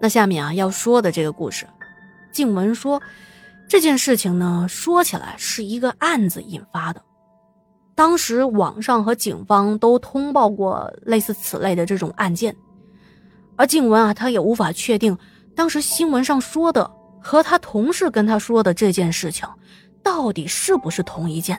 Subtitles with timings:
[0.00, 1.66] 那下面啊要说的这个故事，
[2.32, 3.00] 静文说，
[3.68, 7.02] 这件事情呢说起来是一个案子引发的。
[7.94, 12.54] 当时网上和警方都通报过类似此类的这种案件，
[13.56, 15.16] 而静文啊，他也无法确定
[15.54, 16.90] 当时新闻上说的
[17.22, 19.48] 和他同事跟他说的这件事情，
[20.02, 21.58] 到底是不是同一件。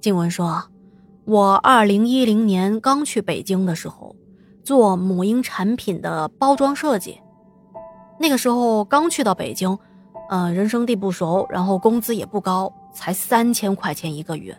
[0.00, 0.64] 静文说
[1.24, 4.14] ：“我二零一零年刚去北京的时候，
[4.68, 7.22] 做母婴产品的包装设计，
[8.18, 9.78] 那个时候刚去到北京，
[10.28, 14.54] 呃，人生地不熟，然后工资也不高。”才三千块钱一个月，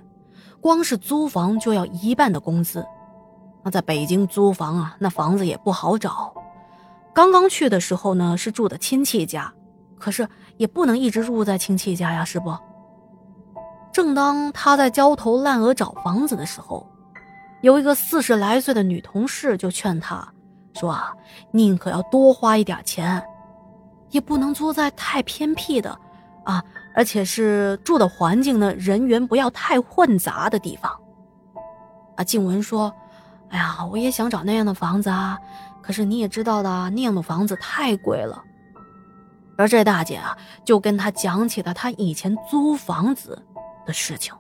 [0.60, 2.84] 光是租房就要一半的工资。
[3.62, 6.34] 那在北京租房啊，那房子也不好找。
[7.14, 9.54] 刚刚去的时候呢，是住的亲戚家，
[10.00, 12.52] 可是也不能一直住在亲戚家呀，是不？
[13.92, 16.88] 正当他在焦头烂额找房子的时候，
[17.62, 20.28] 有一个四十来岁的女同事就劝他
[20.74, 21.14] 说：“啊，
[21.52, 23.22] 宁可要多花一点钱，
[24.10, 25.98] 也不能租在太偏僻的
[26.46, 26.64] 啊。”
[26.96, 30.92] 而且是住的环境呢，人员不要太混杂的地方。
[32.18, 32.94] 啊，静文说
[33.50, 35.38] ：“哎呀，我也想找那样的房子啊，
[35.82, 38.44] 可是你也知道的，那样的房子太贵了。”
[39.58, 43.42] 而这大姐啊，就跟他讲起了她以前租房子
[43.86, 44.34] 的事情。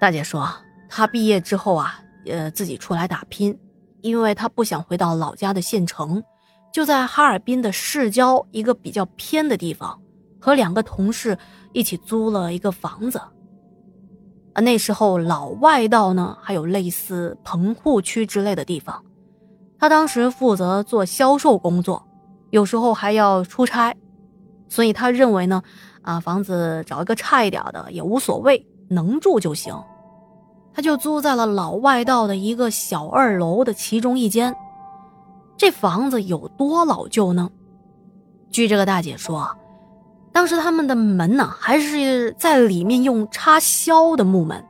[0.00, 0.48] 大姐说，
[0.90, 3.58] 他毕业之后啊，呃，自己出来打拼，
[4.02, 6.22] 因为他不想回到老家的县城，
[6.70, 9.98] 就在哈尔滨的市郊一个比较偏的地方。
[10.42, 11.36] 和两个同事
[11.74, 13.18] 一起租了一个房子，
[14.54, 19.04] 啊，那时候老外道呢还有类似棚户区之类的地方，
[19.78, 22.02] 他当时负责做销售工作，
[22.48, 23.94] 有时候还要出差，
[24.66, 25.62] 所以他认为呢，
[26.00, 29.78] 啊，房子找一个差一点的也无所谓，能住就行，
[30.72, 34.54] 他就租在了老外道的一个小二楼的其中一间。
[35.56, 37.50] 这房子有多老旧呢？
[38.50, 39.56] 据这个大姐说。
[40.32, 44.64] 当时他们的门呢，还是在里面用插销的木门。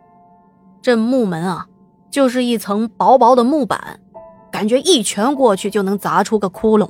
[0.80, 1.66] 这木门啊，
[2.10, 4.00] 就是一层薄薄的木板，
[4.50, 6.88] 感觉一拳过去就能砸出个窟窿。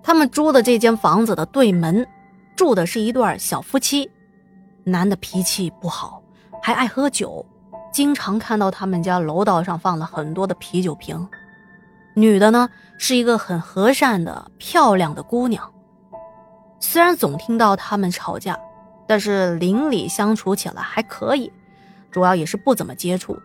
[0.00, 2.06] 他们租的这间房子的对门，
[2.54, 4.08] 住的是一对小夫妻，
[4.84, 6.17] 男的脾气不好，
[6.68, 7.46] 还爱喝酒，
[7.90, 11.26] 经常看到他们家楼道上放了很多的啤酒瓶。
[12.12, 12.68] 女的呢，
[12.98, 15.72] 是一个很和善的漂亮的姑娘。
[16.78, 18.54] 虽然总听到他们吵架，
[19.06, 21.50] 但是邻里相处起来还可以，
[22.10, 23.40] 主要也是不怎么接触，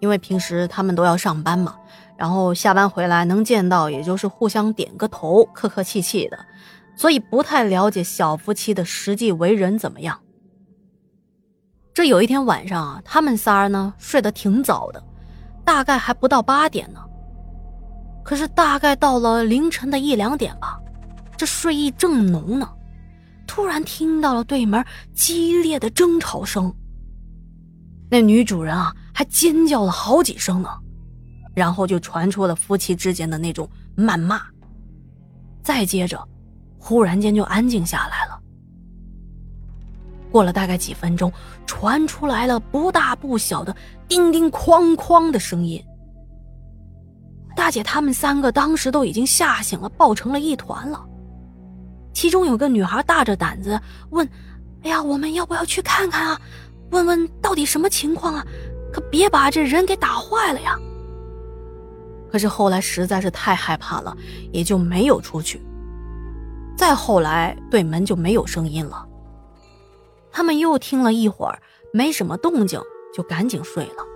[0.00, 1.76] 因为平时他们都要上班嘛，
[2.16, 6.38] 然后下班回来能见到也就是互相点个头，客客气气的，
[6.96, 10.18] 所以不太了解小夫妻的实际为人怎么样。
[11.98, 15.02] 这有一天晚上啊，他们仨呢睡得挺早的，
[15.64, 17.00] 大概还不到八点呢，
[18.22, 20.78] 可是大概到了凌晨的一两点吧。
[21.36, 22.70] 这睡意正浓呢，
[23.48, 26.72] 突然听到了对门激烈的争吵声。
[28.08, 30.70] 那女主人啊，还尖叫了好几声呢，
[31.52, 34.40] 然后就传出了夫妻之间的那种谩骂。
[35.64, 36.24] 再接着，
[36.78, 38.27] 忽然间就安静下来了。
[40.30, 41.32] 过了大概几分钟，
[41.66, 43.74] 传出来了不大不小的
[44.06, 45.82] 叮叮哐哐的声音。
[47.56, 51.04] 大姐他们三个当时都已经吓醒了，抱成了一团了。
[52.12, 53.80] 其中有个女孩大着胆子
[54.10, 54.28] 问
[54.82, 56.40] ：“哎呀，我们要不要去看看啊？
[56.90, 58.46] 问问到底什么情况啊？
[58.92, 60.78] 可别把这人给打坏了呀！”
[62.30, 64.16] 可是后来实在是太害怕了，
[64.52, 65.60] 也就没有出去。
[66.76, 69.07] 再后来，对门就没有声音了。
[70.38, 71.60] 他们又听了一会儿，
[71.92, 72.80] 没什么动静，
[73.12, 74.06] 就赶紧睡了。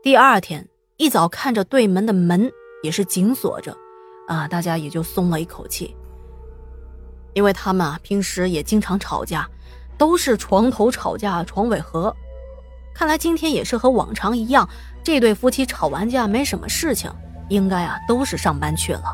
[0.00, 2.52] 第二天一早，看着对门的门
[2.84, 3.76] 也是紧锁着。
[4.28, 5.96] 啊，大家也就松了一口气，
[7.34, 9.44] 因为他们啊平时也经常吵架，
[9.98, 12.14] 都是床头吵架床尾和。
[12.94, 14.68] 看来今天也是和往常一样，
[15.02, 17.12] 这对夫妻吵完架没什么事情，
[17.48, 19.12] 应该啊都是上班去了。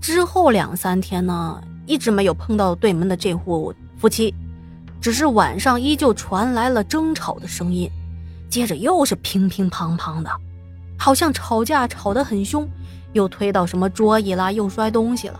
[0.00, 4.34] 之后两三天呢，一直没有碰到对门的这户夫妻，
[5.00, 7.90] 只是晚上依旧传来了争吵的声音，
[8.48, 10.30] 接着又是乒乒乓乓的，
[10.98, 12.68] 好像吵架吵得很凶。
[13.12, 15.38] 又推到什么桌椅啦，又摔东西了，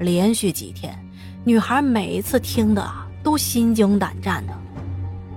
[0.00, 0.94] 连续几天，
[1.42, 2.86] 女孩每一次听的
[3.22, 4.52] 都心惊胆战的。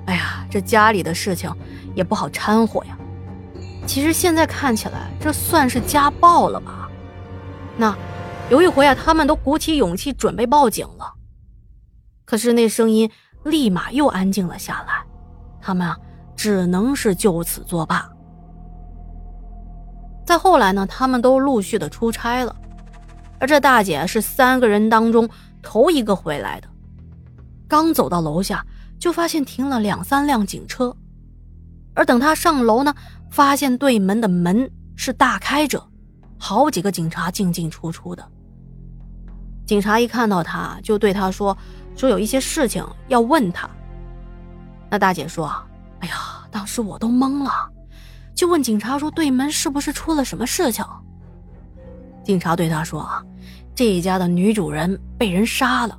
[0.07, 1.49] 哎呀，这家里的事情
[1.95, 2.97] 也不好掺和呀。
[3.87, 6.89] 其实现在看起来，这算是家暴了吧？
[7.77, 7.95] 那
[8.51, 11.13] 有一回啊，他们都鼓起勇气准备报警了，
[12.25, 13.09] 可是那声音
[13.43, 15.03] 立马又安静了下来，
[15.59, 15.97] 他们啊，
[16.35, 18.07] 只能是就此作罢，
[20.27, 22.55] 再后来呢，他们都陆续的出差了，
[23.39, 25.27] 而这大姐是三个人当中
[25.63, 26.67] 头一个回来的。
[27.67, 28.63] 刚走到楼下，
[28.99, 30.95] 就发现停了两三辆警车，
[31.95, 32.93] 而等她上楼呢，
[33.31, 35.83] 发现对门的门是大开着，
[36.37, 38.23] 好几个警察进进出出的。
[39.65, 41.57] 警察一看到他，就对他说
[41.97, 43.69] ：“说有一些事情要问他。”
[44.91, 45.51] 那大姐说
[45.99, 47.51] ：“哎呀，当时我都懵了。”
[48.35, 50.85] 就问警察说：“对门是不是出了什么事情？”
[52.23, 53.23] 警察对他说：“啊，
[53.73, 55.97] 这一家的女主人被人杀了。”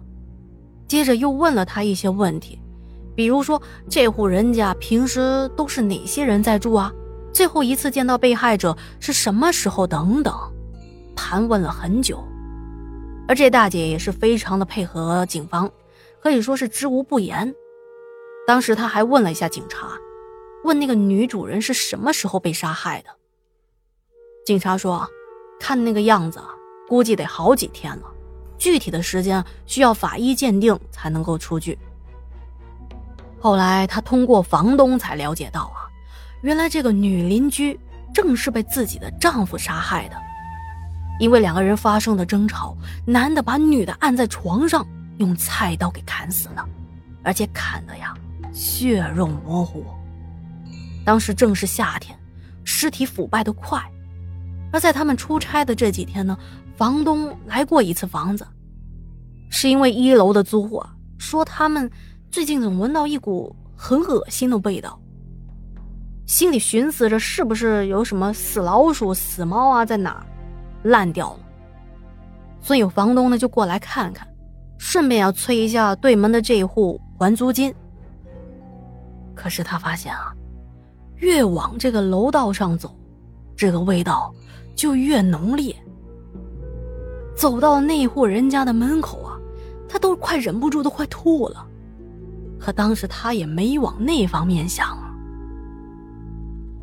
[0.86, 2.60] 接着又问了他一些问题，
[3.16, 6.92] 比如说这户人家平时都是哪些人在住啊？
[7.32, 9.84] 最后一次见到被害者是什么时候？
[9.86, 10.32] 等等，
[11.16, 12.22] 盘问了很久。
[13.28, 15.70] 而这大姐也是非常的配合警方，
[16.20, 17.54] 可以说是知无不言。
[18.46, 19.88] 当时她还问了一下警察。
[20.64, 23.10] 问那个女主人是什么时候被杀害的？
[24.44, 25.08] 警察说，
[25.60, 26.40] 看那个样子，
[26.88, 28.02] 估计得好几天了，
[28.58, 31.78] 具体的时间需要法医鉴定才能够出具。
[33.38, 35.86] 后来她通过房东才了解到啊，
[36.42, 37.78] 原来这个女邻居
[38.12, 40.16] 正是被自己的丈夫杀害的，
[41.18, 44.86] 因为两个人发生了争吵，男的把女的按在床上，
[45.18, 46.68] 用菜刀给砍死了，
[47.22, 48.14] 而且砍的呀
[48.52, 49.84] 血肉模糊。
[51.04, 52.18] 当时正是夏天，
[52.64, 53.82] 尸体腐败的快。
[54.72, 56.36] 而在他们出差的这几天呢，
[56.76, 58.46] 房东来过一次房子，
[59.48, 60.84] 是因为一楼的租户
[61.16, 61.90] 说他们
[62.30, 65.00] 最近总闻到一股很恶心的味道，
[66.26, 70.26] 心里寻思着是不是有什么死老鼠、死猫啊在哪儿
[70.86, 71.40] 烂掉了，
[72.60, 74.26] 所以房东呢就过来看看，
[74.78, 77.74] 顺便要催一下对门的这一户还租金。
[79.34, 80.32] 可是他发现啊。
[81.18, 82.94] 越往这个楼道上走，
[83.56, 84.30] 这个味道
[84.74, 85.74] 就越浓烈。
[87.34, 89.32] 走到那户人家的门口啊，
[89.88, 91.66] 他都快忍不住都快吐了。
[92.58, 94.98] 可当时他也没往那方面想。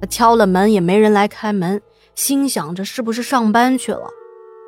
[0.02, 1.80] 他敲了门也没人来开门，
[2.16, 4.10] 心想着是不是上班去了。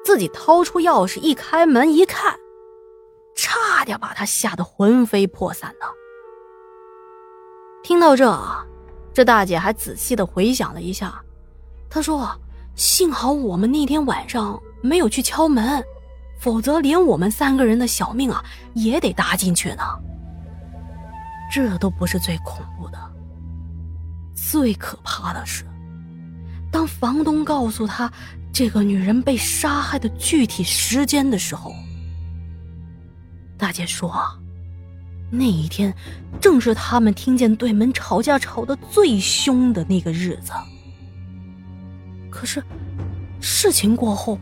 [0.04, 2.36] 自己掏出钥匙一开门一看，
[3.36, 5.86] 差点把他吓得魂飞魄散的。
[7.84, 8.66] 听到这啊。
[9.14, 11.24] 这大姐还仔细的回想了一下，
[11.90, 12.30] 她说
[12.76, 15.82] ：“幸好我们那天晚上没有去敲门，
[16.38, 18.44] 否则连我们三个人的小命啊
[18.74, 19.84] 也得搭进去呢。”
[21.50, 23.00] 这都不是最恐怖的，
[24.36, 25.64] 最可怕的是，
[26.76, 28.12] 当房东告诉他
[28.52, 31.74] 这个女人被杀害的具体时间的时候，
[33.58, 34.14] 大姐说。
[35.32, 35.96] 那一天，
[36.42, 40.52] 正是他们听见对门吵架吵得最凶的那个日子。
[42.30, 42.62] 可是，
[43.40, 44.38] 事情过后，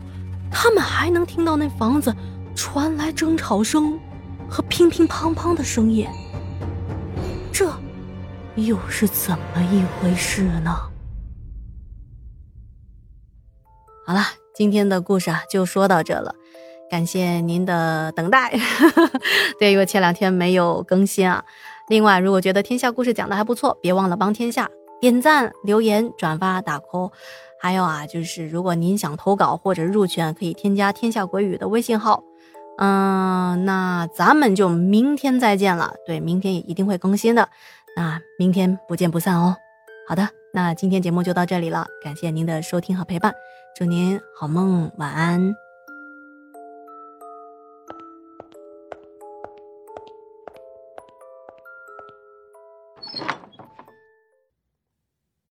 [0.50, 2.12] 他们还能听到那房子
[2.56, 3.96] 传来争吵声
[4.48, 6.04] 和乒乒乓乓的声音。
[7.52, 7.72] 这
[8.56, 10.76] 又是怎么一回事呢？
[14.06, 14.20] 好了，
[14.54, 16.34] 今天的故事啊，就说到这了。
[16.90, 18.52] 感谢您的等待，
[19.58, 21.42] 对，因为前两天没有更新啊。
[21.88, 24.68] 另外，如果觉得天下故事讲的还不错，别忘了帮天下
[25.00, 27.12] 点赞、留言、转发、打 call。
[27.58, 32.22] 还有啊，就是如果您想投稿或者入群，可以添加天下鬼语的微信号。
[32.76, 35.94] 嗯，那咱们就明天再见了。
[36.06, 37.48] 对，明天也一定会更新的。
[37.96, 39.56] 那明天不见不散哦。
[40.06, 43.34] 好的，那今天节目就到这里了，感谢您的收听和陪伴，
[43.74, 45.63] 祝您好梦，晚安。